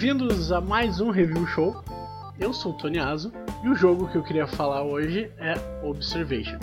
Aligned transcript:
Bem-vindos 0.00 0.52
a 0.52 0.60
mais 0.60 1.00
um 1.00 1.10
Review 1.10 1.44
Show. 1.48 1.82
Eu 2.38 2.52
sou 2.52 2.70
o 2.70 2.76
Tony 2.76 2.98
e 3.64 3.68
o 3.68 3.74
jogo 3.74 4.06
que 4.06 4.16
eu 4.16 4.22
queria 4.22 4.46
falar 4.46 4.84
hoje 4.84 5.28
é 5.38 5.54
Observation. 5.84 6.56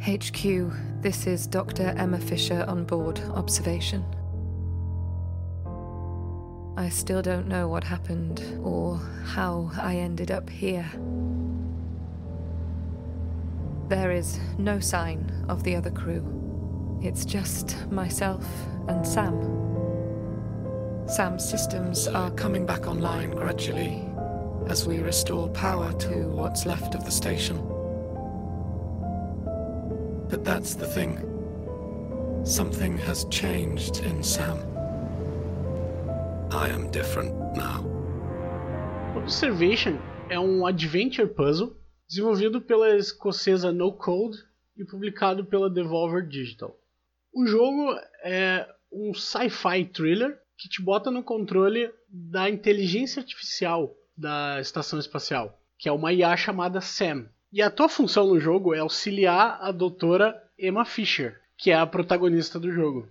HQ, 0.00 0.70
this 1.02 1.26
is 1.26 1.46
Dr. 1.46 1.92
Emma 1.94 2.16
Fisher 2.16 2.64
on 2.66 2.84
board 2.84 3.20
Observation. 3.36 4.02
I 6.78 6.88
still 6.88 7.20
don't 7.20 7.48
know 7.48 7.68
what 7.68 7.84
happened 7.86 8.40
or 8.64 8.96
how 9.36 9.70
I 9.76 9.96
ended 9.96 10.30
up 10.30 10.48
here. 10.48 10.90
There 13.90 14.10
is 14.10 14.40
no 14.56 14.80
sign 14.80 15.30
of 15.50 15.64
the 15.64 15.76
other 15.76 15.90
crew. 15.90 16.45
It's 17.02 17.24
just 17.24 17.90
myself 17.90 18.44
and 18.88 19.06
Sam. 19.06 19.34
Sam's 21.06 21.48
systems 21.48 22.08
are 22.08 22.30
coming 22.32 22.64
back 22.66 22.88
online 22.88 23.30
gradually 23.30 24.02
as 24.68 24.86
we 24.86 24.98
restore 24.98 25.48
power 25.50 25.92
to 25.92 26.28
what's 26.28 26.66
left 26.66 26.94
of 26.94 27.04
the 27.04 27.10
station. 27.10 27.58
But 30.28 30.42
that's 30.42 30.74
the 30.74 30.86
thing. 30.86 31.20
Something 32.44 32.98
has 32.98 33.24
changed 33.26 33.98
in 33.98 34.22
Sam. 34.22 34.58
I 36.50 36.68
am 36.70 36.90
different 36.90 37.34
now. 37.56 37.84
Observation 39.16 39.98
é 40.28 40.40
um 40.40 40.66
adventure 40.66 41.28
puzzle 41.28 41.76
desenvolvido 42.08 42.60
pela 42.60 42.96
escocesa 42.96 43.70
No 43.70 43.92
Code 43.92 44.38
e 44.76 44.84
publicado 44.84 45.44
pela 45.44 45.70
Devolver 45.70 46.26
Digital. 46.26 46.76
O 47.36 47.46
jogo 47.46 47.94
é 48.24 48.66
um 48.90 49.12
sci-fi 49.12 49.84
thriller 49.84 50.40
que 50.56 50.70
te 50.70 50.80
bota 50.80 51.10
no 51.10 51.22
controle 51.22 51.90
da 52.08 52.48
inteligência 52.48 53.20
artificial 53.20 53.94
da 54.16 54.58
estação 54.58 54.98
espacial, 54.98 55.60
que 55.78 55.86
é 55.86 55.92
uma 55.92 56.14
IA 56.14 56.34
chamada 56.34 56.80
Sam. 56.80 57.28
E 57.52 57.60
a 57.60 57.70
tua 57.70 57.90
função 57.90 58.26
no 58.26 58.40
jogo 58.40 58.74
é 58.74 58.78
auxiliar 58.78 59.58
a 59.60 59.70
doutora 59.70 60.42
Emma 60.58 60.86
Fisher, 60.86 61.38
que 61.58 61.70
é 61.70 61.74
a 61.74 61.86
protagonista 61.86 62.58
do 62.58 62.72
jogo. 62.72 63.06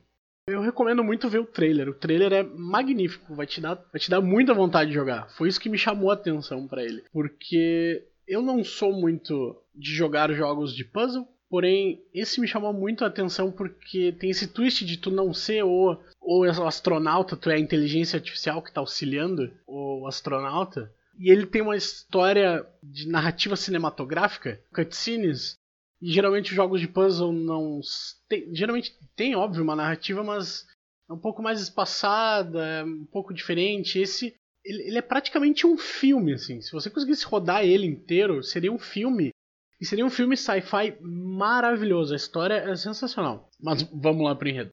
Eu 0.47 0.59
recomendo 0.59 1.03
muito 1.03 1.29
ver 1.29 1.41
o 1.41 1.45
trailer. 1.45 1.87
O 1.87 1.93
trailer 1.93 2.33
é 2.33 2.41
magnífico, 2.41 3.35
vai 3.35 3.45
te 3.45 3.61
dar, 3.61 3.75
vai 3.75 3.99
te 3.99 4.09
dar 4.09 4.21
muita 4.21 4.55
vontade 4.55 4.89
de 4.89 4.95
jogar. 4.95 5.29
Foi 5.37 5.47
isso 5.47 5.61
que 5.61 5.69
me 5.69 5.77
chamou 5.77 6.09
a 6.09 6.15
atenção 6.15 6.67
para 6.67 6.83
ele, 6.83 7.03
porque 7.13 8.03
eu 8.27 8.41
não 8.41 8.63
sou 8.63 8.91
muito 8.91 9.55
de 9.75 9.93
jogar 9.93 10.33
jogos 10.33 10.73
de 10.73 10.83
puzzle, 10.83 11.27
porém 11.49 12.01
esse 12.13 12.39
me 12.39 12.47
chamou 12.47 12.73
muito 12.73 13.03
a 13.03 13.07
atenção 13.07 13.51
porque 13.51 14.11
tem 14.19 14.29
esse 14.29 14.47
twist 14.47 14.85
de 14.85 14.97
tu 14.97 15.11
não 15.11 15.33
ser 15.33 15.63
o, 15.63 15.97
o 16.21 16.43
astronauta, 16.43 17.37
tu 17.37 17.49
é 17.49 17.55
a 17.55 17.59
inteligência 17.59 18.17
artificial 18.17 18.61
que 18.61 18.69
está 18.69 18.81
auxiliando 18.81 19.51
o 19.67 20.07
astronauta. 20.07 20.91
E 21.17 21.31
ele 21.31 21.45
tem 21.45 21.61
uma 21.61 21.77
história 21.77 22.65
de 22.83 23.07
narrativa 23.07 23.55
cinematográfica, 23.55 24.61
cutscenes, 24.73 25.57
e 26.01 26.11
geralmente 26.11 26.51
os 26.51 26.55
jogos 26.55 26.81
de 26.81 26.87
puzzle 26.87 27.31
não. 27.31 27.79
Tem, 28.27 28.53
geralmente 28.53 28.95
tem, 29.15 29.35
óbvio, 29.35 29.63
uma 29.63 29.75
narrativa, 29.75 30.23
mas 30.23 30.65
é 31.09 31.13
um 31.13 31.17
pouco 31.17 31.41
mais 31.41 31.61
espaçada, 31.61 32.65
é 32.65 32.83
um 32.83 33.05
pouco 33.05 33.33
diferente. 33.33 33.99
Esse. 33.99 34.35
Ele, 34.63 34.83
ele, 34.83 34.97
é 34.97 35.01
praticamente 35.01 35.65
um 35.65 35.77
filme, 35.77 36.33
assim. 36.33 36.59
Se 36.59 36.71
você 36.71 36.89
conseguisse 36.89 37.25
rodar 37.25 37.63
ele 37.63 37.85
inteiro, 37.85 38.43
seria 38.43 38.71
um 38.71 38.79
filme. 38.79 39.29
E 39.79 39.85
seria 39.85 40.05
um 40.05 40.09
filme 40.09 40.37
sci-fi 40.37 40.97
maravilhoso. 41.01 42.13
A 42.13 42.17
história 42.17 42.55
é 42.55 42.75
sensacional. 42.75 43.49
Mas 43.59 43.83
vamos 43.83 44.23
lá 44.23 44.35
pro 44.35 44.47
enredo. 44.47 44.71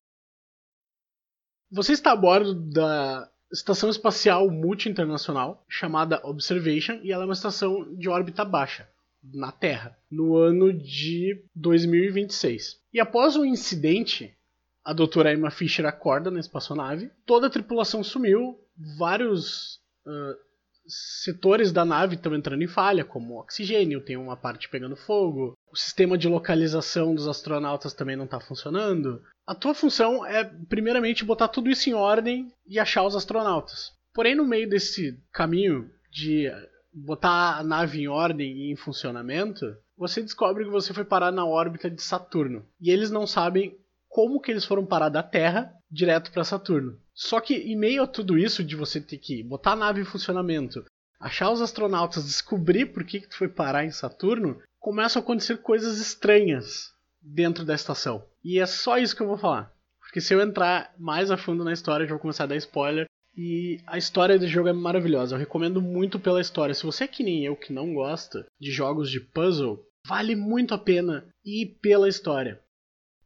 Você 1.70 1.92
está 1.92 2.12
a 2.12 2.16
bordo 2.16 2.54
da 2.54 3.30
estação 3.52 3.90
espacial 3.90 4.50
multi-internacional 4.50 5.64
chamada 5.68 6.20
Observation 6.24 7.00
e 7.02 7.12
ela 7.12 7.24
é 7.24 7.26
uma 7.26 7.34
estação 7.34 7.94
de 7.96 8.08
órbita 8.08 8.44
baixa 8.44 8.88
na 9.22 9.52
Terra, 9.52 9.96
no 10.10 10.36
ano 10.36 10.72
de 10.72 11.44
2026. 11.54 12.80
E 12.92 13.00
após 13.00 13.36
o 13.36 13.44
incidente, 13.44 14.36
a 14.84 14.92
doutora 14.92 15.32
Emma 15.32 15.50
Fisher 15.50 15.86
acorda 15.86 16.30
na 16.30 16.40
espaçonave, 16.40 17.10
toda 17.24 17.46
a 17.46 17.50
tripulação 17.50 18.02
sumiu, 18.02 18.58
vários 18.98 19.76
uh, 20.06 20.36
setores 20.86 21.72
da 21.72 21.84
nave 21.84 22.14
estão 22.14 22.34
entrando 22.34 22.62
em 22.62 22.68
falha, 22.68 23.04
como 23.04 23.38
oxigênio, 23.38 24.04
tem 24.04 24.16
uma 24.16 24.36
parte 24.36 24.68
pegando 24.68 24.96
fogo, 24.96 25.54
o 25.70 25.76
sistema 25.76 26.18
de 26.18 26.28
localização 26.28 27.14
dos 27.14 27.28
astronautas 27.28 27.94
também 27.94 28.16
não 28.16 28.24
está 28.24 28.40
funcionando. 28.40 29.22
A 29.46 29.54
tua 29.54 29.74
função 29.74 30.24
é, 30.24 30.44
primeiramente, 30.68 31.24
botar 31.24 31.48
tudo 31.48 31.70
isso 31.70 31.88
em 31.88 31.94
ordem 31.94 32.52
e 32.66 32.78
achar 32.78 33.04
os 33.04 33.16
astronautas. 33.16 33.90
Porém, 34.14 34.34
no 34.34 34.44
meio 34.44 34.68
desse 34.68 35.18
caminho 35.32 35.90
de 36.10 36.50
botar 36.92 37.58
a 37.58 37.64
nave 37.64 38.02
em 38.02 38.08
ordem 38.08 38.52
e 38.52 38.72
em 38.72 38.76
funcionamento, 38.76 39.64
você 39.96 40.20
descobre 40.20 40.64
que 40.64 40.70
você 40.70 40.92
foi 40.92 41.04
parar 41.04 41.32
na 41.32 41.46
órbita 41.46 41.90
de 41.90 42.02
Saturno. 42.02 42.66
E 42.80 42.90
eles 42.90 43.10
não 43.10 43.26
sabem 43.26 43.76
como 44.08 44.40
que 44.40 44.50
eles 44.50 44.64
foram 44.64 44.84
parar 44.84 45.08
da 45.08 45.22
Terra 45.22 45.72
direto 45.92 46.32
para 46.32 46.42
Saturno. 46.42 46.98
Só 47.14 47.38
que 47.38 47.54
em 47.54 47.76
meio 47.76 48.02
a 48.02 48.06
tudo 48.06 48.38
isso 48.38 48.64
de 48.64 48.74
você 48.74 48.98
ter 49.00 49.18
que 49.18 49.42
botar 49.42 49.72
a 49.72 49.76
nave 49.76 50.00
em 50.00 50.04
funcionamento, 50.04 50.84
achar 51.20 51.50
os 51.50 51.60
astronautas, 51.60 52.24
descobrir 52.24 52.86
por 52.86 53.04
que, 53.04 53.20
que 53.20 53.28
tu 53.28 53.36
foi 53.36 53.48
parar 53.48 53.84
em 53.84 53.90
Saturno, 53.90 54.60
começam 54.80 55.20
a 55.20 55.22
acontecer 55.22 55.58
coisas 55.58 56.00
estranhas 56.00 56.90
dentro 57.20 57.64
da 57.64 57.74
estação. 57.74 58.24
E 58.42 58.58
é 58.58 58.66
só 58.66 58.98
isso 58.98 59.14
que 59.14 59.22
eu 59.22 59.28
vou 59.28 59.38
falar. 59.38 59.70
Porque 60.00 60.20
se 60.20 60.34
eu 60.34 60.40
entrar 60.40 60.92
mais 60.98 61.30
a 61.30 61.36
fundo 61.36 61.62
na 61.62 61.72
história, 61.72 62.06
já 62.06 62.12
vou 62.12 62.20
começar 62.20 62.44
a 62.44 62.48
dar 62.48 62.56
spoiler. 62.56 63.06
E 63.36 63.80
a 63.86 63.96
história 63.96 64.38
do 64.38 64.46
jogo 64.46 64.68
é 64.68 64.72
maravilhosa. 64.72 65.34
Eu 65.34 65.38
recomendo 65.38 65.80
muito 65.80 66.18
pela 66.18 66.40
história. 66.40 66.74
Se 66.74 66.84
você 66.84 67.04
é 67.04 67.08
que 67.08 67.22
nem 67.22 67.44
eu 67.44 67.56
que 67.56 67.72
não 67.72 67.94
gosta 67.94 68.46
de 68.60 68.70
jogos 68.70 69.10
de 69.10 69.20
puzzle, 69.20 69.82
vale 70.06 70.34
muito 70.36 70.74
a 70.74 70.78
pena 70.78 71.24
ir 71.44 71.78
pela 71.80 72.08
história. 72.08 72.60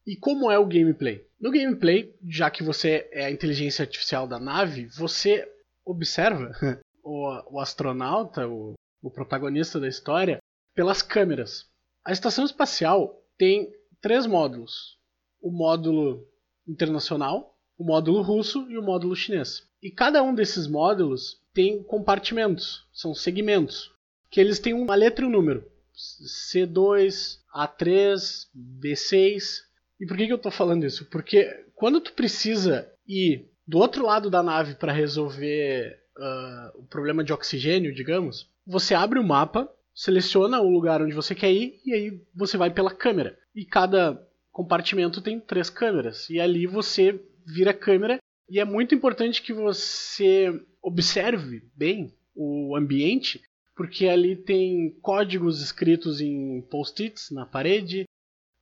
E 0.07 0.15
como 0.15 0.51
é 0.51 0.59
o 0.59 0.67
gameplay? 0.67 1.26
No 1.39 1.51
gameplay, 1.51 2.15
já 2.27 2.51
que 2.51 2.63
você 2.63 3.09
é 3.13 3.27
a 3.27 3.31
inteligência 3.31 3.83
artificial 3.83 4.27
da 4.27 4.39
nave, 4.39 4.87
você 4.87 5.47
observa 5.85 6.51
o, 7.05 7.57
o 7.57 7.61
astronauta, 7.61 8.49
o, 8.49 8.75
o 9.03 9.11
protagonista 9.11 9.79
da 9.79 9.87
história, 9.87 10.39
pelas 10.75 11.03
câmeras. 11.03 11.67
A 12.05 12.13
estação 12.13 12.45
espacial 12.45 13.23
tem 13.37 13.71
três 14.01 14.27
módulos: 14.27 14.99
o 15.41 15.51
módulo 15.51 16.27
internacional, 16.67 17.57
o 17.79 17.85
módulo 17.85 18.23
russo 18.23 18.67
e 18.71 18.79
o 18.79 18.83
módulo 18.83 19.15
chinês. 19.15 19.67
E 19.83 19.91
cada 19.91 20.23
um 20.23 20.35
desses 20.35 20.67
módulos 20.67 21.41
tem 21.53 21.83
compartimentos, 21.83 22.87
são 22.93 23.15
segmentos, 23.15 23.93
que 24.31 24.41
eles 24.41 24.59
têm 24.59 24.75
uma 24.75 24.95
letra 24.95 25.25
e 25.25 25.29
um 25.29 25.31
número. 25.31 25.65
C2, 25.95 27.39
A3, 27.55 28.47
B6. 28.81 29.66
E 30.01 30.07
por 30.07 30.17
que, 30.17 30.27
que 30.27 30.33
eu 30.33 30.37
estou 30.37 30.53
falando 30.53 30.85
isso? 30.85 31.09
Porque 31.11 31.45
quando 31.75 32.01
tu 32.01 32.13
precisa 32.13 32.91
ir 33.07 33.49
do 33.67 33.79
outro 33.79 34.05
lado 34.05 34.31
da 34.31 34.43
nave 34.43 34.75
para 34.75 34.93
resolver 34.93 35.99
uh, 36.17 36.81
o 36.81 36.85
problema 36.85 37.25
de 37.25 37.33
oxigênio, 37.33 37.95
digamos, 37.95 38.49
você 38.67 38.95
abre 38.95 39.19
o 39.19 39.25
mapa, 39.25 39.69
seleciona 39.95 40.61
o 40.61 40.69
lugar 40.69 41.03
onde 41.03 41.15
você 41.15 41.35
quer 41.35 41.53
ir 41.53 41.81
e 41.85 41.93
aí 41.93 42.21
você 42.35 42.57
vai 42.57 42.71
pela 42.71 42.95
câmera. 42.95 43.39
E 43.55 43.65
cada 43.65 44.23
compartimento 44.53 45.21
tem 45.21 45.41
três 45.41 45.71
câmeras. 45.71 46.29
E 46.31 46.41
ali 46.41 46.67
você 46.67 47.21
vira 47.47 47.71
a 47.71 47.75
câmera 47.75 48.19
e 48.49 48.61
é 48.61 48.65
muito 48.65 48.95
importante 48.95 49.43
que 49.43 49.53
você 49.53 50.61
observe 50.83 51.63
bem 51.75 52.15
o 52.35 52.77
ambiente, 52.77 53.41
porque 53.75 54.07
ali 54.07 54.37
tem 54.37 54.91
códigos 55.03 55.61
escritos 55.61 56.21
em 56.21 56.61
post-its 56.71 57.31
na 57.31 57.45
parede, 57.45 58.05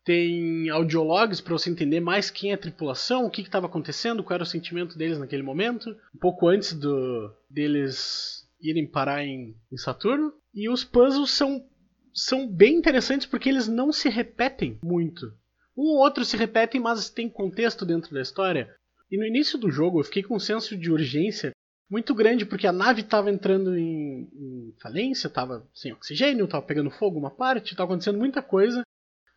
tem 0.04 0.68
audiologs 0.68 1.40
para 1.40 1.54
você 1.54 1.70
entender 1.70 1.98
mais 1.98 2.30
quem 2.30 2.50
é 2.50 2.54
a 2.54 2.58
tripulação, 2.58 3.24
o 3.24 3.30
que 3.30 3.40
estava 3.40 3.66
acontecendo, 3.66 4.22
qual 4.22 4.34
era 4.34 4.42
o 4.42 4.46
sentimento 4.46 4.98
deles 4.98 5.18
naquele 5.18 5.42
momento, 5.42 5.90
um 6.14 6.18
pouco 6.18 6.46
antes 6.46 6.74
do, 6.74 7.32
deles 7.48 8.46
irem 8.60 8.86
parar 8.86 9.24
em, 9.24 9.56
em 9.72 9.76
Saturno. 9.76 10.32
E 10.54 10.68
os 10.68 10.84
puzzles 10.84 11.30
são, 11.30 11.64
são 12.12 12.46
bem 12.46 12.76
interessantes 12.76 13.26
porque 13.26 13.48
eles 13.48 13.66
não 13.66 13.92
se 13.92 14.08
repetem 14.08 14.78
muito. 14.84 15.26
Um 15.76 15.84
ou 15.84 15.98
outro 15.98 16.24
se 16.24 16.36
repetem, 16.36 16.80
mas 16.80 17.08
tem 17.08 17.28
contexto 17.28 17.84
dentro 17.84 18.14
da 18.14 18.20
história. 18.20 18.74
E 19.10 19.18
no 19.18 19.26
início 19.26 19.58
do 19.58 19.70
jogo 19.70 20.00
eu 20.00 20.04
fiquei 20.04 20.22
com 20.22 20.36
um 20.36 20.40
senso 20.40 20.76
de 20.76 20.90
urgência 20.90 21.52
muito 21.90 22.14
grande, 22.14 22.46
porque 22.46 22.66
a 22.66 22.72
nave 22.72 23.02
estava 23.02 23.30
entrando 23.30 23.76
em, 23.76 24.28
em 24.34 24.74
falência, 24.80 25.28
estava 25.28 25.66
sem 25.74 25.92
oxigênio, 25.92 26.44
estava 26.44 26.64
pegando 26.64 26.90
fogo 26.90 27.18
uma 27.18 27.30
parte, 27.30 27.72
estava 27.72 27.90
acontecendo 27.92 28.18
muita 28.18 28.42
coisa. 28.42 28.82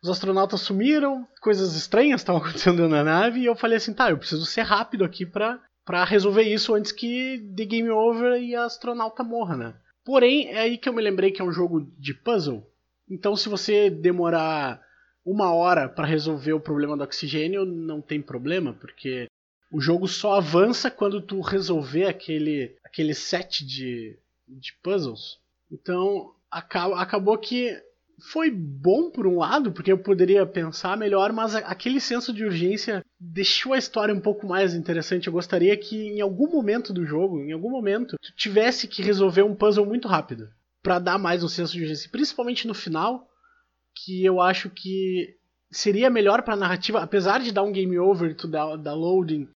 Os 0.02 0.08
astronautas 0.08 0.60
sumiram, 0.60 1.26
coisas 1.40 1.74
estranhas 1.74 2.20
estavam 2.20 2.40
acontecendo 2.42 2.88
na 2.88 3.02
nave, 3.02 3.40
e 3.40 3.46
eu 3.46 3.56
falei 3.56 3.78
assim: 3.78 3.92
tá, 3.92 4.10
eu 4.10 4.18
preciso 4.18 4.46
ser 4.46 4.62
rápido 4.62 5.04
aqui 5.04 5.26
para 5.26 5.60
pra 5.84 6.04
resolver 6.04 6.42
isso 6.42 6.74
antes 6.74 6.92
que 6.92 7.38
the 7.56 7.64
game 7.64 7.88
over 7.88 8.38
e 8.42 8.54
a 8.54 8.64
astronauta 8.64 9.24
morra, 9.24 9.56
né? 9.56 9.74
Porém, 10.04 10.48
é 10.48 10.60
aí 10.60 10.76
que 10.76 10.86
eu 10.86 10.92
me 10.92 11.00
lembrei 11.00 11.30
que 11.30 11.40
é 11.40 11.44
um 11.44 11.52
jogo 11.52 11.90
de 11.98 12.12
puzzle. 12.12 12.62
Então, 13.08 13.34
se 13.34 13.48
você 13.48 13.88
demorar 13.88 14.82
uma 15.24 15.52
hora 15.52 15.88
para 15.88 16.06
resolver 16.06 16.52
o 16.52 16.60
problema 16.60 16.94
do 16.94 17.04
oxigênio, 17.04 17.64
não 17.64 18.02
tem 18.02 18.20
problema, 18.20 18.74
porque 18.74 19.28
o 19.70 19.80
jogo 19.80 20.08
só 20.08 20.34
avança 20.36 20.90
quando 20.90 21.20
tu 21.20 21.40
resolver 21.40 22.06
aquele, 22.06 22.76
aquele 22.84 23.14
set 23.14 23.64
de, 23.66 24.18
de 24.46 24.72
puzzles. 24.82 25.38
Então 25.70 26.34
acabou 26.50 27.36
que 27.36 27.78
foi 28.20 28.50
bom 28.50 29.10
por 29.10 29.26
um 29.26 29.38
lado, 29.38 29.72
porque 29.72 29.92
eu 29.92 29.98
poderia 29.98 30.44
pensar 30.44 30.96
melhor, 30.96 31.32
mas 31.32 31.54
aquele 31.54 32.00
senso 32.00 32.32
de 32.32 32.44
urgência 32.44 33.04
deixou 33.18 33.72
a 33.72 33.78
história 33.78 34.14
um 34.14 34.20
pouco 34.20 34.46
mais 34.46 34.74
interessante. 34.74 35.26
Eu 35.26 35.32
gostaria 35.32 35.76
que 35.76 35.96
em 35.96 36.20
algum 36.20 36.50
momento 36.50 36.92
do 36.92 37.06
jogo, 37.06 37.40
em 37.40 37.52
algum 37.52 37.70
momento, 37.70 38.16
tu 38.20 38.32
tivesse 38.36 38.88
que 38.88 39.02
resolver 39.02 39.42
um 39.42 39.54
puzzle 39.54 39.86
muito 39.86 40.08
rápido 40.08 40.48
para 40.82 40.98
dar 40.98 41.18
mais 41.18 41.42
um 41.44 41.48
senso 41.48 41.72
de 41.72 41.82
urgência, 41.82 42.10
principalmente 42.10 42.66
no 42.66 42.74
final, 42.74 43.28
que 43.94 44.24
eu 44.24 44.40
acho 44.40 44.70
que 44.70 45.36
seria 45.70 46.08
melhor 46.08 46.42
para 46.42 46.54
a 46.54 46.58
narrativa, 46.58 47.00
apesar 47.00 47.40
de 47.40 47.52
dar 47.52 47.62
um 47.62 47.72
game 47.72 47.98
over, 47.98 48.34
tu 48.34 48.48
dar, 48.48 48.76
dar 48.76 48.94
loading 48.94 49.48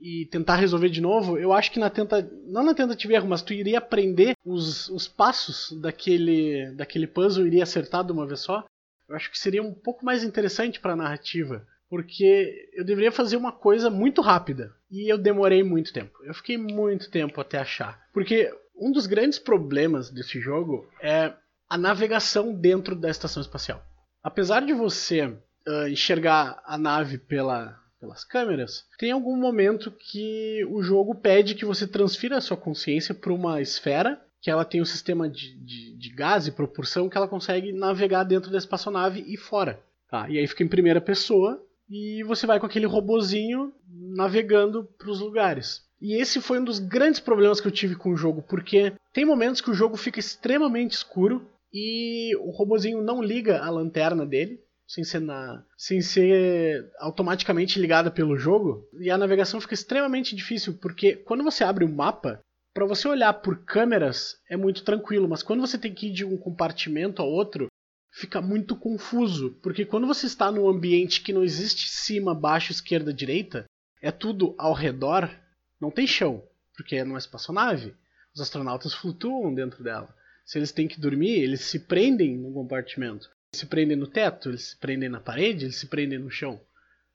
e 0.00 0.26
tentar 0.26 0.56
resolver 0.56 0.88
de 0.88 1.00
novo, 1.00 1.38
eu 1.38 1.52
acho 1.52 1.72
que 1.72 1.78
na 1.78 1.90
tenta 1.90 2.28
não 2.46 2.62
na 2.62 2.74
tentativa 2.74 3.14
erro, 3.14 3.28
mas 3.28 3.42
tu 3.42 3.52
iria 3.52 3.78
aprender 3.78 4.34
os, 4.44 4.88
os 4.88 5.08
passos 5.08 5.72
daquele 5.80 6.70
daquele 6.76 7.06
puzzle, 7.06 7.46
iria 7.46 7.62
acertar 7.62 8.04
de 8.04 8.12
uma 8.12 8.26
vez 8.26 8.40
só. 8.40 8.64
Eu 9.08 9.16
acho 9.16 9.30
que 9.30 9.38
seria 9.38 9.62
um 9.62 9.72
pouco 9.72 10.04
mais 10.04 10.22
interessante 10.22 10.78
para 10.78 10.92
a 10.92 10.96
narrativa, 10.96 11.66
porque 11.88 12.70
eu 12.74 12.84
deveria 12.84 13.10
fazer 13.10 13.36
uma 13.36 13.52
coisa 13.52 13.90
muito 13.90 14.20
rápida 14.20 14.72
e 14.90 15.10
eu 15.10 15.18
demorei 15.18 15.62
muito 15.62 15.92
tempo. 15.92 16.18
Eu 16.24 16.34
fiquei 16.34 16.56
muito 16.58 17.10
tempo 17.10 17.40
até 17.40 17.58
achar, 17.58 18.00
porque 18.12 18.52
um 18.76 18.92
dos 18.92 19.06
grandes 19.06 19.38
problemas 19.38 20.10
desse 20.10 20.40
jogo 20.40 20.88
é 21.00 21.32
a 21.68 21.76
navegação 21.76 22.54
dentro 22.54 22.94
da 22.94 23.10
estação 23.10 23.40
espacial. 23.40 23.84
Apesar 24.22 24.64
de 24.64 24.72
você 24.72 25.26
uh, 25.26 25.88
enxergar 25.88 26.62
a 26.64 26.78
nave 26.78 27.18
pela 27.18 27.78
pelas 28.00 28.24
câmeras, 28.24 28.84
tem 28.98 29.10
algum 29.10 29.36
momento 29.36 29.90
que 29.90 30.64
o 30.70 30.82
jogo 30.82 31.14
pede 31.14 31.54
que 31.54 31.64
você 31.64 31.86
transfira 31.86 32.36
a 32.36 32.40
sua 32.40 32.56
consciência 32.56 33.14
para 33.14 33.32
uma 33.32 33.60
esfera, 33.60 34.20
que 34.40 34.50
ela 34.50 34.64
tem 34.64 34.80
um 34.80 34.84
sistema 34.84 35.28
de, 35.28 35.56
de, 35.56 35.96
de, 35.96 36.10
gás 36.10 36.46
e 36.46 36.52
propulsão 36.52 37.08
que 37.08 37.16
ela 37.16 37.26
consegue 37.26 37.72
navegar 37.72 38.22
dentro 38.22 38.50
da 38.50 38.58
espaçonave 38.58 39.24
e 39.26 39.36
fora. 39.36 39.82
Tá? 40.08 40.28
E 40.30 40.38
aí 40.38 40.46
fica 40.46 40.62
em 40.62 40.68
primeira 40.68 41.00
pessoa 41.00 41.62
e 41.90 42.22
você 42.22 42.46
vai 42.46 42.60
com 42.60 42.66
aquele 42.66 42.86
robozinho 42.86 43.72
navegando 43.88 44.84
para 44.96 45.10
os 45.10 45.20
lugares. 45.20 45.86
E 46.00 46.14
esse 46.14 46.40
foi 46.40 46.60
um 46.60 46.64
dos 46.64 46.78
grandes 46.78 47.18
problemas 47.18 47.60
que 47.60 47.66
eu 47.66 47.72
tive 47.72 47.96
com 47.96 48.12
o 48.12 48.16
jogo, 48.16 48.42
porque 48.42 48.92
tem 49.12 49.24
momentos 49.24 49.60
que 49.60 49.70
o 49.70 49.74
jogo 49.74 49.96
fica 49.96 50.20
extremamente 50.20 50.92
escuro 50.92 51.44
e 51.72 52.34
o 52.36 52.50
robozinho 52.50 53.02
não 53.02 53.20
liga 53.20 53.60
a 53.60 53.68
lanterna 53.70 54.24
dele, 54.24 54.60
sem 54.88 55.04
ser, 55.04 55.20
na, 55.20 55.62
sem 55.76 56.00
ser 56.00 56.90
automaticamente 56.98 57.78
ligada 57.78 58.10
pelo 58.10 58.38
jogo, 58.38 58.88
e 58.98 59.10
a 59.10 59.18
navegação 59.18 59.60
fica 59.60 59.74
extremamente 59.74 60.34
difícil, 60.34 60.78
porque 60.80 61.14
quando 61.14 61.44
você 61.44 61.62
abre 61.62 61.84
o 61.84 61.94
mapa, 61.94 62.40
para 62.72 62.86
você 62.86 63.06
olhar 63.06 63.34
por 63.34 63.64
câmeras 63.64 64.40
é 64.48 64.56
muito 64.56 64.82
tranquilo, 64.82 65.28
mas 65.28 65.42
quando 65.42 65.60
você 65.60 65.76
tem 65.76 65.92
que 65.92 66.06
ir 66.06 66.12
de 66.12 66.24
um 66.24 66.38
compartimento 66.38 67.20
a 67.20 67.24
outro, 67.24 67.66
fica 68.10 68.40
muito 68.40 68.74
confuso, 68.74 69.50
porque 69.62 69.84
quando 69.84 70.06
você 70.06 70.24
está 70.24 70.50
num 70.50 70.66
ambiente 70.66 71.20
que 71.20 71.34
não 71.34 71.44
existe 71.44 71.90
cima, 71.90 72.34
baixo, 72.34 72.72
esquerda, 72.72 73.12
direita, 73.12 73.66
é 74.00 74.10
tudo 74.10 74.54
ao 74.56 74.72
redor, 74.72 75.30
não 75.78 75.90
tem 75.90 76.06
chão, 76.06 76.42
porque 76.74 76.96
é 76.96 77.04
numa 77.04 77.18
espaçonave. 77.18 77.94
Os 78.34 78.40
astronautas 78.40 78.94
flutuam 78.94 79.52
dentro 79.52 79.84
dela. 79.84 80.14
Se 80.46 80.58
eles 80.58 80.72
têm 80.72 80.88
que 80.88 81.00
dormir, 81.00 81.32
eles 81.42 81.60
se 81.62 81.80
prendem 81.80 82.38
no 82.38 82.52
compartimento 82.52 83.28
se 83.52 83.66
prendem 83.66 83.96
no 83.96 84.06
teto, 84.06 84.50
eles 84.50 84.70
se 84.70 84.76
prendem 84.76 85.08
na 85.08 85.20
parede, 85.20 85.64
eles 85.64 85.76
se 85.76 85.86
prendem 85.86 86.18
no 86.18 86.30
chão. 86.30 86.60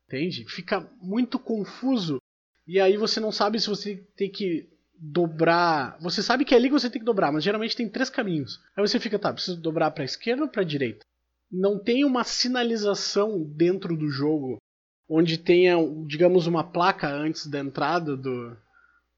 Entende? 0.08 0.46
Fica 0.46 0.88
muito 1.02 1.40
confuso. 1.40 2.22
E 2.68 2.80
aí 2.80 2.98
você 2.98 3.20
não 3.20 3.32
sabe 3.32 3.60
se 3.60 3.68
você 3.68 3.96
tem 4.16 4.30
que 4.30 4.70
dobrar. 4.94 5.98
Você 6.00 6.22
sabe 6.22 6.46
que 6.46 6.54
é 6.54 6.58
ali 6.58 6.68
que 6.68 6.74
você 6.74 6.90
tem 6.90 7.00
que 7.00 7.06
dobrar, 7.06 7.32
mas 7.32 7.44
geralmente 7.44 7.76
tem 7.76 7.90
três 7.90 8.10
caminhos. 8.10 8.62
Aí 8.76 8.86
você 8.86 9.00
fica, 9.00 9.20
tá, 9.20 9.34
preciso 9.34 9.60
dobrar 9.60 9.92
para 9.92 10.04
a 10.04 10.06
esquerda 10.06 10.44
ou 10.44 10.50
para 10.50 10.62
a 10.62 10.66
direita? 10.66 11.06
Não 11.52 11.78
tem 11.78 12.04
uma 12.04 12.24
sinalização 12.24 13.44
dentro 13.44 13.96
do 13.96 14.10
jogo 14.10 14.58
onde 15.08 15.38
tenha, 15.38 15.76
digamos, 16.08 16.48
uma 16.48 16.64
placa 16.64 17.08
antes 17.08 17.46
da 17.46 17.60
entrada 17.60 18.16
do, 18.16 18.58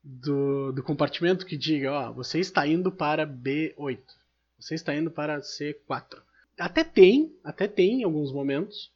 do, 0.03 0.71
do 0.73 0.83
compartimento 0.83 1.45
que 1.45 1.55
diga, 1.55 1.91
ó, 1.91 2.11
você 2.11 2.39
está 2.39 2.67
indo 2.67 2.91
para 2.91 3.25
B8. 3.25 3.99
Você 4.59 4.75
está 4.75 4.93
indo 4.93 5.11
para 5.11 5.39
C4. 5.39 6.17
Até 6.59 6.83
tem, 6.83 7.35
até 7.43 7.67
tem 7.67 8.01
em 8.01 8.03
alguns 8.03 8.31
momentos, 8.31 8.91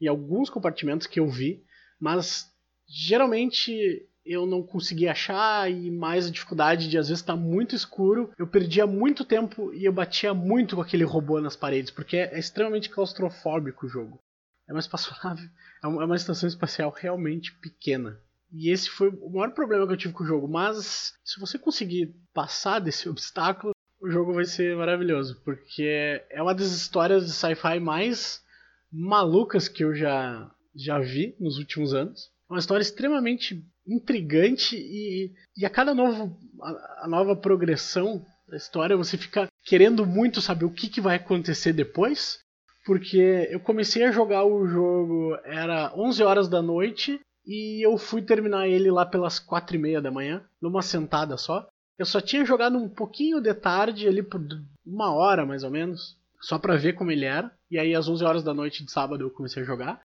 e 0.00 0.08
alguns 0.08 0.48
compartimentos 0.48 1.06
que 1.06 1.20
eu 1.20 1.28
vi, 1.28 1.62
mas 2.00 2.50
geralmente 2.88 4.06
eu 4.24 4.46
não 4.46 4.62
consegui 4.62 5.08
achar 5.08 5.70
e 5.70 5.90
mais 5.90 6.26
a 6.26 6.30
dificuldade 6.30 6.88
de 6.88 6.98
às 6.98 7.08
vezes 7.08 7.20
estar 7.20 7.34
tá 7.34 7.38
muito 7.38 7.74
escuro. 7.74 8.32
Eu 8.38 8.46
perdia 8.46 8.86
muito 8.86 9.24
tempo 9.24 9.72
e 9.74 9.84
eu 9.84 9.92
batia 9.92 10.32
muito 10.32 10.76
com 10.76 10.82
aquele 10.82 11.04
robô 11.04 11.40
nas 11.40 11.56
paredes, 11.56 11.90
porque 11.90 12.16
é, 12.16 12.38
extremamente 12.38 12.88
claustrofóbico 12.88 13.86
o 13.86 13.88
jogo. 13.88 14.20
É 14.68 14.72
uma 14.72 14.80
espaçonave, 14.80 15.44
é, 15.82 15.86
é 15.86 15.88
uma 15.88 16.16
estação 16.16 16.48
espacial 16.48 16.94
realmente 16.96 17.52
pequena. 17.58 18.20
E 18.52 18.70
esse 18.70 18.88
foi 18.90 19.08
o 19.08 19.30
maior 19.30 19.52
problema 19.52 19.86
que 19.86 19.92
eu 19.92 19.96
tive 19.96 20.14
com 20.14 20.24
o 20.24 20.26
jogo. 20.26 20.48
Mas 20.48 21.12
se 21.24 21.38
você 21.38 21.58
conseguir 21.58 22.14
passar 22.32 22.78
desse 22.78 23.08
obstáculo, 23.10 23.72
o 24.00 24.08
jogo 24.10 24.32
vai 24.32 24.44
ser 24.44 24.74
maravilhoso, 24.76 25.40
porque 25.44 26.22
é 26.30 26.42
uma 26.42 26.54
das 26.54 26.72
histórias 26.72 27.26
de 27.26 27.32
sci-fi 27.32 27.78
mais 27.78 28.42
malucas 28.90 29.68
que 29.68 29.84
eu 29.84 29.94
já, 29.94 30.50
já 30.74 30.98
vi 30.98 31.36
nos 31.38 31.58
últimos 31.58 31.92
anos. 31.94 32.30
É 32.48 32.52
uma 32.52 32.58
história 32.58 32.82
extremamente 32.82 33.62
intrigante 33.86 34.76
e, 34.76 35.32
e 35.56 35.66
a 35.66 35.70
cada 35.70 35.94
novo, 35.94 36.36
a, 36.62 37.04
a, 37.04 37.08
nova 37.08 37.36
progressão 37.36 38.24
da 38.48 38.56
história 38.56 38.96
você 38.96 39.16
fica 39.16 39.48
querendo 39.64 40.06
muito 40.06 40.40
saber 40.40 40.64
o 40.64 40.72
que, 40.72 40.88
que 40.88 41.00
vai 41.00 41.16
acontecer 41.16 41.72
depois. 41.72 42.40
Porque 42.86 43.48
eu 43.50 43.60
comecei 43.60 44.02
a 44.04 44.10
jogar 44.10 44.44
o 44.44 44.66
jogo, 44.66 45.36
era 45.44 45.92
11 45.94 46.22
horas 46.22 46.48
da 46.48 46.62
noite 46.62 47.20
e 47.46 47.84
eu 47.84 47.98
fui 47.98 48.22
terminar 48.22 48.66
ele 48.66 48.90
lá 48.90 49.04
pelas 49.04 49.38
4 49.38 49.76
e 49.76 49.78
meia 49.78 50.00
da 50.00 50.10
manhã, 50.10 50.42
numa 50.60 50.80
sentada 50.80 51.36
só. 51.36 51.68
Eu 52.00 52.06
só 52.06 52.18
tinha 52.18 52.46
jogado 52.46 52.78
um 52.78 52.88
pouquinho 52.88 53.42
de 53.42 53.52
tarde, 53.52 54.08
ali 54.08 54.22
por 54.22 54.40
uma 54.86 55.12
hora 55.12 55.44
mais 55.44 55.64
ou 55.64 55.70
menos, 55.70 56.16
só 56.40 56.58
para 56.58 56.78
ver 56.78 56.94
como 56.94 57.12
ele 57.12 57.26
era. 57.26 57.52
E 57.70 57.78
aí 57.78 57.94
às 57.94 58.08
11 58.08 58.24
horas 58.24 58.42
da 58.42 58.54
noite 58.54 58.82
de 58.82 58.90
sábado 58.90 59.22
eu 59.22 59.30
comecei 59.30 59.62
a 59.62 59.66
jogar. 59.66 60.00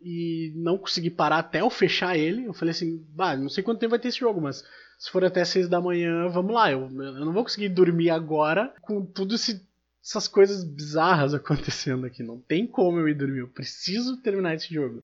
E 0.00 0.54
não 0.56 0.78
consegui 0.78 1.10
parar 1.10 1.40
até 1.40 1.60
eu 1.60 1.68
fechar 1.68 2.16
ele. 2.16 2.46
Eu 2.46 2.54
falei 2.54 2.72
assim, 2.72 3.06
bah, 3.10 3.36
não 3.36 3.50
sei 3.50 3.62
quanto 3.62 3.78
tempo 3.78 3.90
vai 3.90 3.98
ter 3.98 4.08
esse 4.08 4.20
jogo, 4.20 4.40
mas 4.40 4.64
se 4.98 5.10
for 5.10 5.22
até 5.22 5.44
6 5.44 5.68
da 5.68 5.82
manhã, 5.82 6.30
vamos 6.30 6.54
lá. 6.54 6.72
Eu, 6.72 6.80
eu 6.80 7.26
não 7.26 7.32
vou 7.34 7.42
conseguir 7.42 7.68
dormir 7.68 8.08
agora 8.08 8.74
com 8.80 9.04
tudo 9.04 9.34
esse, 9.34 9.68
essas 10.02 10.26
coisas 10.26 10.64
bizarras 10.64 11.34
acontecendo 11.36 12.06
aqui. 12.06 12.22
Não 12.22 12.40
tem 12.40 12.66
como 12.66 12.98
eu 12.98 13.06
ir 13.06 13.14
dormir. 13.14 13.40
Eu 13.40 13.48
preciso 13.48 14.16
terminar 14.22 14.54
esse 14.54 14.72
jogo. 14.72 15.02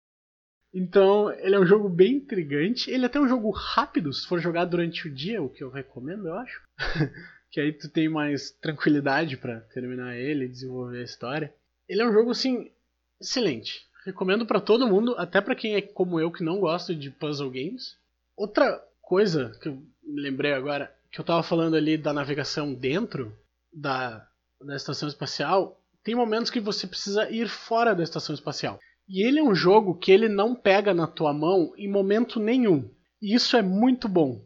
Então, 0.72 1.32
ele 1.32 1.56
é 1.56 1.58
um 1.58 1.66
jogo 1.66 1.88
bem 1.88 2.14
intrigante. 2.14 2.90
Ele 2.90 3.04
é 3.04 3.06
até 3.06 3.20
um 3.20 3.28
jogo 3.28 3.50
rápido, 3.50 4.12
se 4.12 4.26
for 4.26 4.40
jogar 4.40 4.64
durante 4.64 5.08
o 5.08 5.14
dia, 5.14 5.42
o 5.42 5.48
que 5.48 5.62
eu 5.62 5.70
recomendo, 5.70 6.28
eu 6.28 6.34
acho. 6.34 6.62
que 7.50 7.60
aí 7.60 7.72
tu 7.72 7.88
tem 7.88 8.08
mais 8.08 8.50
tranquilidade 8.52 9.36
para 9.36 9.60
terminar 9.60 10.16
ele 10.16 10.44
e 10.44 10.48
desenvolver 10.48 11.00
a 11.00 11.04
história. 11.04 11.52
Ele 11.88 12.02
é 12.02 12.06
um 12.06 12.12
jogo, 12.12 12.30
assim, 12.30 12.70
excelente. 13.20 13.84
Recomendo 14.04 14.46
para 14.46 14.60
todo 14.60 14.86
mundo, 14.86 15.14
até 15.18 15.40
para 15.40 15.56
quem 15.56 15.74
é 15.74 15.82
como 15.82 16.20
eu 16.20 16.30
que 16.30 16.44
não 16.44 16.60
gosta 16.60 16.94
de 16.94 17.10
puzzle 17.10 17.50
games. 17.50 17.96
Outra 18.36 18.82
coisa 19.02 19.52
que 19.60 19.68
eu 19.68 19.82
me 20.02 20.22
lembrei 20.22 20.52
agora, 20.52 20.94
que 21.10 21.20
eu 21.20 21.24
tava 21.24 21.42
falando 21.42 21.74
ali 21.76 21.98
da 21.98 22.12
navegação 22.12 22.72
dentro 22.72 23.36
da, 23.72 24.26
da 24.60 24.76
estação 24.76 25.08
espacial, 25.08 25.80
tem 26.02 26.14
momentos 26.14 26.50
que 26.50 26.60
você 26.60 26.86
precisa 26.86 27.28
ir 27.30 27.48
fora 27.48 27.94
da 27.94 28.02
estação 28.02 28.34
espacial. 28.34 28.78
E 29.12 29.26
ele 29.26 29.40
é 29.40 29.42
um 29.42 29.56
jogo 29.56 29.96
que 29.96 30.12
ele 30.12 30.28
não 30.28 30.54
pega 30.54 30.94
na 30.94 31.04
tua 31.04 31.32
mão 31.32 31.72
em 31.76 31.90
momento 31.90 32.38
nenhum. 32.38 32.88
E 33.20 33.34
isso 33.34 33.56
é 33.56 33.62
muito 33.62 34.08
bom. 34.08 34.40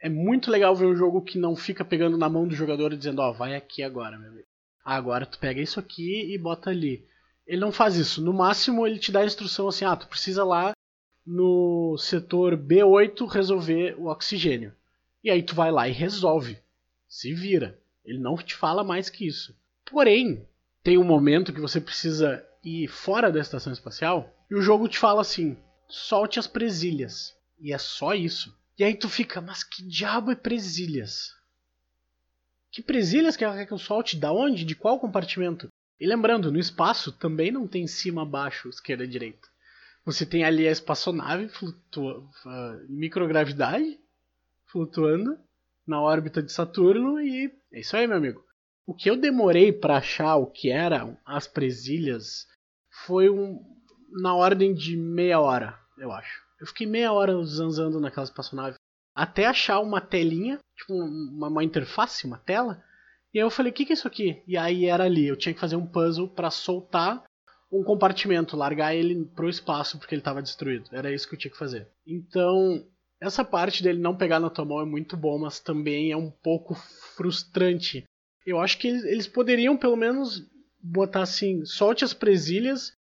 É 0.00 0.08
muito 0.08 0.52
legal 0.52 0.72
ver 0.76 0.86
um 0.86 0.94
jogo 0.94 1.20
que 1.20 1.36
não 1.36 1.56
fica 1.56 1.84
pegando 1.84 2.16
na 2.16 2.28
mão 2.28 2.46
do 2.46 2.54
jogador 2.54 2.92
e 2.92 2.96
dizendo, 2.96 3.18
ó, 3.18 3.30
oh, 3.30 3.34
vai 3.34 3.56
aqui 3.56 3.82
agora, 3.82 4.16
meu 4.16 4.28
amigo. 4.28 4.46
Ah, 4.84 4.94
agora 4.94 5.26
tu 5.26 5.36
pega 5.40 5.60
isso 5.60 5.80
aqui 5.80 6.32
e 6.32 6.38
bota 6.38 6.70
ali. 6.70 7.04
Ele 7.44 7.60
não 7.60 7.72
faz 7.72 7.96
isso. 7.96 8.22
No 8.22 8.32
máximo 8.32 8.86
ele 8.86 9.00
te 9.00 9.10
dá 9.10 9.18
a 9.18 9.26
instrução 9.26 9.66
assim, 9.66 9.84
ah, 9.84 9.96
tu 9.96 10.06
precisa 10.06 10.44
lá 10.44 10.72
no 11.26 11.96
setor 11.98 12.56
B8 12.56 13.26
resolver 13.28 13.96
o 13.98 14.06
oxigênio. 14.06 14.72
E 15.24 15.28
aí 15.28 15.42
tu 15.42 15.56
vai 15.56 15.72
lá 15.72 15.88
e 15.88 15.92
resolve. 15.92 16.56
Se 17.08 17.34
vira. 17.34 17.80
Ele 18.04 18.20
não 18.20 18.36
te 18.36 18.54
fala 18.54 18.84
mais 18.84 19.10
que 19.10 19.26
isso. 19.26 19.58
Porém, 19.90 20.46
tem 20.84 20.98
um 20.98 21.04
momento 21.04 21.52
que 21.52 21.60
você 21.60 21.80
precisa 21.80 22.46
ir 22.64 22.88
fora 22.88 23.30
da 23.30 23.40
estação 23.40 23.72
espacial 23.72 24.32
e 24.50 24.54
o 24.54 24.62
jogo 24.62 24.88
te 24.88 24.98
fala 24.98 25.20
assim: 25.20 25.56
solte 25.88 26.38
as 26.38 26.46
presilhas. 26.46 27.36
E 27.60 27.72
é 27.72 27.78
só 27.78 28.14
isso. 28.14 28.56
E 28.78 28.82
aí 28.82 28.96
tu 28.96 29.08
fica, 29.08 29.40
mas 29.40 29.62
que 29.62 29.86
diabo 29.86 30.32
é 30.32 30.34
presilhas? 30.34 31.32
Que 32.72 32.82
presilhas 32.82 33.36
que 33.36 33.44
ela 33.44 33.54
quer 33.54 33.66
que 33.66 33.72
eu 33.72 33.78
solte? 33.78 34.16
Da 34.16 34.32
onde? 34.32 34.64
De 34.64 34.74
qual 34.74 34.98
compartimento? 34.98 35.68
E 36.00 36.06
lembrando, 36.06 36.50
no 36.50 36.58
espaço 36.58 37.12
também 37.12 37.52
não 37.52 37.68
tem 37.68 37.86
cima, 37.86 38.26
baixo, 38.26 38.68
esquerda, 38.68 39.06
direita. 39.06 39.48
Você 40.04 40.26
tem 40.26 40.44
ali 40.44 40.66
a 40.66 40.72
espaçonave 40.72 41.48
flutua, 41.48 42.18
uh, 42.18 42.86
microgravidade 42.88 43.98
flutuando 44.66 45.38
na 45.86 46.00
órbita 46.00 46.42
de 46.42 46.52
Saturno 46.52 47.20
e 47.20 47.50
é 47.72 47.80
isso 47.80 47.96
aí, 47.96 48.06
meu 48.06 48.16
amigo. 48.16 48.44
O 48.84 48.92
que 48.92 49.08
eu 49.08 49.16
demorei 49.16 49.72
para 49.72 49.96
achar 49.96 50.36
o 50.36 50.46
que 50.46 50.70
eram 50.70 51.16
as 51.24 51.46
presilhas 51.46 52.46
foi 53.06 53.28
um 53.28 53.60
na 54.10 54.34
ordem 54.34 54.72
de 54.72 54.96
meia 54.96 55.40
hora, 55.40 55.78
eu 55.98 56.12
acho. 56.12 56.42
Eu 56.60 56.66
fiquei 56.66 56.86
meia 56.86 57.12
hora 57.12 57.42
zanzando 57.44 58.00
naquela 58.00 58.24
espaçonave 58.24 58.76
até 59.14 59.46
achar 59.46 59.80
uma 59.80 60.00
telinha, 60.00 60.58
tipo 60.76 60.92
uma, 60.92 61.48
uma 61.48 61.64
interface, 61.64 62.26
uma 62.26 62.38
tela. 62.38 62.82
E 63.32 63.38
aí 63.38 63.44
eu 63.44 63.50
falei, 63.50 63.70
o 63.70 63.74
que, 63.74 63.84
que 63.84 63.92
é 63.92 63.94
isso 63.94 64.08
aqui? 64.08 64.42
E 64.46 64.56
aí 64.56 64.86
era 64.86 65.04
ali, 65.04 65.26
eu 65.26 65.36
tinha 65.36 65.54
que 65.54 65.60
fazer 65.60 65.76
um 65.76 65.86
puzzle 65.86 66.28
para 66.28 66.50
soltar 66.50 67.22
um 67.70 67.82
compartimento, 67.82 68.56
largar 68.56 68.94
ele 68.94 69.24
pro 69.24 69.48
espaço 69.48 69.98
porque 69.98 70.14
ele 70.14 70.20
estava 70.20 70.42
destruído. 70.42 70.88
Era 70.92 71.12
isso 71.12 71.28
que 71.28 71.34
eu 71.34 71.38
tinha 71.38 71.50
que 71.50 71.58
fazer. 71.58 71.88
Então, 72.06 72.84
essa 73.20 73.44
parte 73.44 73.82
dele 73.82 73.98
não 73.98 74.16
pegar 74.16 74.38
na 74.38 74.50
tua 74.50 74.64
mão 74.64 74.80
é 74.80 74.84
muito 74.84 75.16
bom, 75.16 75.38
mas 75.38 75.58
também 75.60 76.12
é 76.12 76.16
um 76.16 76.30
pouco 76.30 76.74
frustrante. 77.16 78.04
Eu 78.46 78.60
acho 78.60 78.78
que 78.78 78.88
eles 78.88 79.26
poderiam 79.26 79.76
pelo 79.76 79.96
menos 79.96 80.42
botar 80.84 81.22
assim, 81.22 81.64
solte 81.64 82.04
as 82.04 82.12
presilhas 82.12 82.94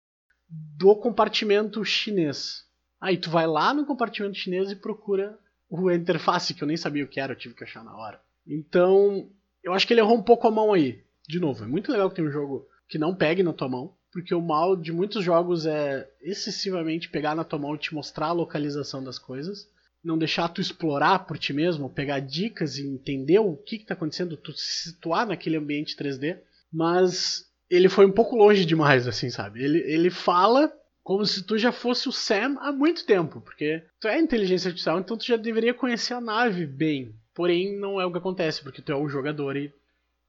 do 0.49 0.95
compartimento 0.95 1.83
chinês. 1.83 2.65
Aí 3.01 3.17
tu 3.17 3.29
vai 3.29 3.45
lá 3.45 3.73
no 3.73 3.85
compartimento 3.85 4.37
chinês 4.37 4.71
e 4.71 4.75
procura 4.75 5.37
o 5.69 5.91
interface, 5.91 6.53
que 6.53 6.63
eu 6.63 6.67
nem 6.67 6.77
sabia 6.77 7.03
o 7.03 7.07
que 7.07 7.19
era, 7.19 7.33
eu 7.33 7.37
tive 7.37 7.55
que 7.55 7.63
achar 7.63 7.83
na 7.83 7.95
hora. 7.95 8.21
Então, 8.47 9.29
eu 9.61 9.73
acho 9.73 9.85
que 9.85 9.93
ele 9.93 9.99
errou 9.99 10.17
um 10.17 10.23
pouco 10.23 10.47
a 10.47 10.51
mão 10.51 10.71
aí. 10.71 11.03
De 11.27 11.39
novo, 11.39 11.63
é 11.63 11.67
muito 11.67 11.91
legal 11.91 12.09
que 12.09 12.15
tem 12.15 12.25
um 12.25 12.31
jogo 12.31 12.65
que 12.87 12.97
não 12.97 13.13
pegue 13.13 13.43
na 13.43 13.51
tua 13.51 13.67
mão, 13.67 13.93
porque 14.11 14.33
o 14.33 14.41
mal 14.41 14.77
de 14.77 14.93
muitos 14.93 15.23
jogos 15.23 15.65
é 15.65 16.09
excessivamente 16.21 17.09
pegar 17.09 17.35
na 17.35 17.43
tua 17.43 17.59
mão 17.59 17.75
e 17.75 17.79
te 17.79 17.93
mostrar 17.93 18.27
a 18.27 18.33
localização 18.33 19.03
das 19.03 19.19
coisas, 19.19 19.69
não 20.03 20.17
deixar 20.17 20.47
tu 20.49 20.61
explorar 20.61 21.25
por 21.25 21.37
ti 21.37 21.51
mesmo, 21.51 21.89
pegar 21.89 22.19
dicas 22.19 22.77
e 22.77 22.87
entender 22.87 23.39
o 23.39 23.57
que 23.57 23.77
está 23.77 23.93
acontecendo, 23.93 24.37
tu 24.37 24.53
se 24.53 24.91
situar 24.91 25.25
naquele 25.25 25.57
ambiente 25.57 25.97
3D, 25.97 26.37
mas 26.71 27.51
ele 27.75 27.89
foi 27.89 28.05
um 28.05 28.11
pouco 28.11 28.35
longe 28.35 28.65
demais, 28.65 29.07
assim, 29.07 29.29
sabe? 29.29 29.63
Ele, 29.63 29.79
ele 29.79 30.09
fala 30.09 30.71
como 31.03 31.25
se 31.25 31.43
tu 31.43 31.57
já 31.57 31.71
fosse 31.71 32.07
o 32.07 32.11
Sam 32.11 32.57
há 32.59 32.71
muito 32.71 33.05
tempo, 33.05 33.41
porque 33.41 33.83
tu 33.99 34.07
é 34.07 34.19
inteligência 34.19 34.69
artificial, 34.69 34.99
então 34.99 35.17
tu 35.17 35.25
já 35.25 35.35
deveria 35.35 35.73
conhecer 35.73 36.13
a 36.13 36.21
nave 36.21 36.65
bem. 36.65 37.13
Porém, 37.33 37.77
não 37.77 37.99
é 37.99 38.05
o 38.05 38.11
que 38.11 38.17
acontece, 38.19 38.61
porque 38.61 38.81
tu 38.81 38.91
é 38.91 38.95
o 38.95 39.09
jogador 39.09 39.57
e 39.57 39.73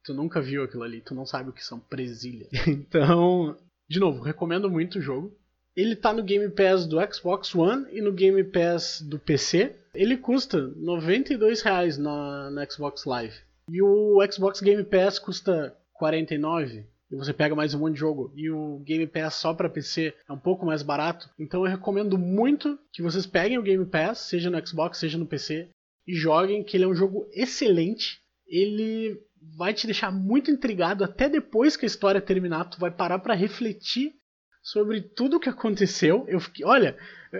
tu 0.03 0.15
nunca 0.15 0.41
viu 0.41 0.65
aquilo 0.65 0.83
ali, 0.83 1.01
tu 1.01 1.15
não 1.15 1.27
sabe 1.27 1.51
o 1.51 1.53
que 1.53 1.65
são 1.65 1.79
presilhas. 1.79 2.49
Então, 2.67 3.57
de 3.89 4.01
novo, 4.01 4.23
recomendo 4.23 4.71
muito 4.71 4.99
o 4.99 5.03
jogo. 5.03 5.33
Ele 5.77 5.95
tá 5.95 6.13
no 6.13 6.23
Game 6.23 6.49
Pass 6.49 6.87
do 6.87 6.99
Xbox 7.13 7.55
One 7.55 7.87
e 7.93 8.01
no 8.01 8.13
Game 8.13 8.43
Pass 8.45 9.03
do 9.03 9.19
PC. 9.19 9.75
Ele 9.95 10.17
custa 10.17 10.59
R$ 10.59 10.75
92,00 10.81 11.99
na, 11.99 12.51
na 12.51 12.71
Xbox 12.71 13.05
Live. 13.05 13.35
E 13.69 13.83
o 13.83 14.19
Xbox 14.31 14.61
Game 14.61 14.85
Pass 14.85 15.19
custa 15.19 15.77
R$ 16.01 16.07
49,00 16.07 16.85
e 17.15 17.17
você 17.17 17.33
pega 17.33 17.55
mais 17.55 17.73
um 17.75 17.79
monte 17.79 17.95
de 17.95 18.01
jogo. 18.01 18.33
E 18.35 18.51
o 18.51 18.81
Game 18.81 19.07
Pass 19.07 19.37
só 19.37 19.55
para 19.55 19.71
PC 19.71 20.13
é 20.29 20.33
um 20.33 20.39
pouco 20.39 20.67
mais 20.67 20.83
barato. 20.83 21.31
Então 21.39 21.65
eu 21.65 21.71
recomendo 21.71 22.19
muito 22.19 22.77
que 22.93 23.03
vocês 23.03 23.25
peguem 23.25 23.57
o 23.57 23.63
Game 23.63 23.87
Pass, 23.87 24.19
seja 24.19 24.51
no 24.51 24.67
Xbox, 24.67 24.99
seja 24.99 25.17
no 25.17 25.27
PC, 25.27 25.69
e 26.07 26.15
joguem, 26.15 26.65
que 26.65 26.77
ele 26.77 26.85
é 26.85 26.89
um 26.89 26.95
jogo 26.95 27.29
excelente. 27.33 28.19
Ele 28.49 29.17
vai 29.57 29.73
te 29.73 29.87
deixar 29.87 30.11
muito 30.11 30.51
intrigado 30.51 31.05
até 31.05 31.29
depois 31.29 31.77
que 31.77 31.87
a 31.87 31.87
história 31.87 32.21
terminar. 32.21 32.65
Tu 32.65 32.81
vai 32.81 32.91
parar 32.91 33.21
para 33.21 33.35
refletir 33.35 34.13
sobre 34.61 35.01
tudo 35.01 35.37
o 35.37 35.41
que 35.41 35.49
aconteceu. 35.49 36.25
Eu 36.27 36.41
fiquei, 36.41 36.67
olha, 36.67 36.97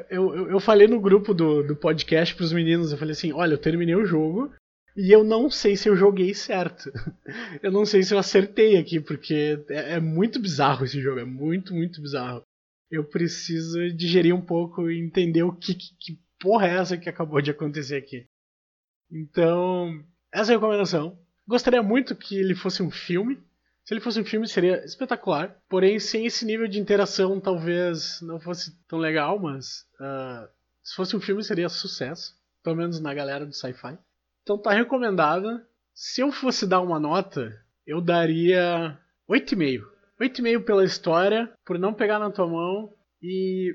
eu, 0.09 0.35
eu, 0.37 0.51
eu 0.51 0.61
falei 0.61 0.87
no 0.87 1.01
grupo 1.01 1.35
do, 1.35 1.65
do 1.65 1.75
podcast 1.75 2.33
pros 2.37 2.53
meninos, 2.53 2.93
eu 2.93 2.99
falei 2.99 3.13
assim, 3.13 3.33
olha, 3.33 3.55
eu 3.55 3.59
terminei 3.59 3.97
o 3.97 4.07
jogo 4.07 4.55
e 4.97 5.11
eu 5.15 5.25
não 5.25 5.51
sei 5.51 5.77
se 5.77 5.89
eu 5.89 5.97
joguei 5.97 6.33
certo. 6.35 6.93
eu 7.63 7.73
não 7.73 7.85
sei 7.85 8.03
se 8.03 8.15
eu 8.15 8.19
acertei 8.19 8.77
aqui, 8.77 9.01
porque 9.01 9.65
é, 9.69 9.95
é 9.95 10.01
muito 10.01 10.39
bizarro 10.39 10.85
esse 10.85 11.01
jogo, 11.01 11.19
é 11.19 11.25
muito, 11.25 11.75
muito 11.75 12.01
bizarro. 12.01 12.43
Eu 12.91 13.05
preciso 13.05 13.93
digerir 13.93 14.35
um 14.35 14.41
pouco 14.41 14.89
e 14.89 15.01
entender 15.01 15.43
o 15.43 15.53
que, 15.53 15.75
que, 15.75 15.97
que 15.99 16.19
porra 16.39 16.69
é 16.69 16.77
essa 16.77 16.97
que 16.97 17.09
acabou 17.09 17.41
de 17.41 17.51
acontecer 17.51 17.97
aqui. 17.97 18.27
Então, 19.11 20.05
essa 20.33 20.53
é 20.53 20.55
a 20.55 20.59
recomendação. 20.59 21.19
Gostaria 21.47 21.83
muito 21.83 22.15
que 22.15 22.37
ele 22.37 22.55
fosse 22.55 22.83
um 22.83 22.91
filme. 22.91 23.37
Se 23.85 23.93
ele 23.93 24.01
fosse 24.01 24.21
um 24.21 24.25
filme, 24.25 24.47
seria 24.47 24.85
espetacular. 24.85 25.59
Porém, 25.69 25.99
sem 25.99 26.25
esse 26.25 26.45
nível 26.45 26.69
de 26.69 26.81
interação, 26.81 27.41
talvez 27.41 28.21
não 28.23 28.41
fosse 28.41 28.77
tão 28.87 28.99
legal, 28.99 29.39
mas 29.39 29.83
uh, 30.01 30.49
se 30.83 30.95
fosse 30.95 31.17
um 31.17 31.21
filme, 31.21 31.43
seria 31.43 31.69
sucesso. 31.69 32.35
Pelo 32.63 32.77
menos 32.77 33.01
na 33.01 33.13
galera 33.13 33.45
do 33.45 33.53
sci-fi. 33.53 33.99
Então 34.45 34.59
tá 34.59 34.73
recomendada. 34.73 35.67
Se 35.95 36.21
eu 36.21 36.31
fosse 36.31 36.67
dar 36.67 36.83
uma 36.83 37.01
nota, 37.01 37.59
eu 37.87 38.01
daria 38.01 38.99
8,5. 39.29 39.83
8,5 40.21 40.65
pela 40.65 40.85
história, 40.85 41.51
por 41.65 41.79
não 41.79 41.95
pegar 41.95 42.19
na 42.19 42.31
tua 42.31 42.47
mão 42.47 42.93
e 43.23 43.75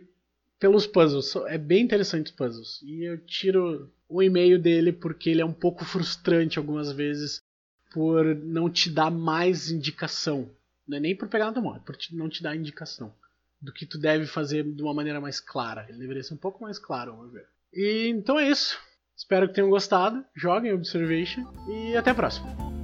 pelos 0.59 0.85
puzzles. 0.85 1.35
É 1.47 1.57
bem 1.57 1.83
interessante 1.83 2.27
os 2.27 2.31
puzzles. 2.31 2.81
E 2.83 3.03
eu 3.03 3.17
tiro 3.25 3.91
o 4.07 4.21
e-mail 4.21 4.59
dele 4.59 4.93
porque 4.93 5.31
ele 5.31 5.41
é 5.41 5.45
um 5.45 5.53
pouco 5.53 5.83
frustrante 5.83 6.59
algumas 6.59 6.91
vezes 6.91 7.41
por 7.91 8.23
não 8.35 8.69
te 8.69 8.91
dar 8.91 9.09
mais 9.09 9.71
indicação. 9.71 10.49
Não 10.87 10.97
é 10.97 10.99
nem 10.99 11.15
por 11.15 11.27
pegar 11.27 11.45
na 11.45 11.53
tua 11.53 11.63
mão, 11.63 11.75
é 11.75 11.79
por 11.79 11.97
não 12.11 12.29
te 12.29 12.43
dar 12.43 12.55
indicação 12.55 13.11
do 13.59 13.73
que 13.73 13.85
tu 13.85 13.97
deve 13.97 14.25
fazer 14.27 14.63
de 14.63 14.81
uma 14.83 14.93
maneira 14.93 15.19
mais 15.19 15.39
clara. 15.39 15.85
Ele 15.89 15.97
deveria 15.97 16.23
ser 16.23 16.35
um 16.35 16.37
pouco 16.37 16.61
mais 16.61 16.77
claro, 16.77 17.15
vamos 17.15 17.33
ver. 17.33 17.47
E 17.73 18.07
então 18.07 18.39
é 18.39 18.47
isso. 18.49 18.79
Espero 19.19 19.49
que 19.49 19.55
tenham 19.55 19.69
gostado. 19.69 20.23
Joguem 20.33 20.71
Observation 20.71 21.43
e 21.67 21.93
até 21.97 22.11
a 22.11 22.15
próxima. 22.15 22.78